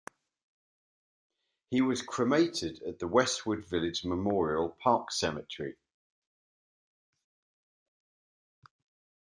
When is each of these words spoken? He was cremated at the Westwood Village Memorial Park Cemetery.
He 1.69 1.81
was 1.81 2.01
cremated 2.01 2.81
at 2.81 2.97
the 2.97 3.07
Westwood 3.07 3.65
Village 3.67 4.03
Memorial 4.03 4.69
Park 4.83 5.11
Cemetery. 5.11 5.75